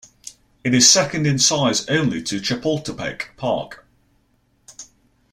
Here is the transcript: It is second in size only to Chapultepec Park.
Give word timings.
It 0.63 0.73
is 0.73 0.89
second 0.89 1.27
in 1.27 1.37
size 1.37 1.87
only 1.87 2.23
to 2.23 2.39
Chapultepec 2.41 3.37
Park. 3.37 3.85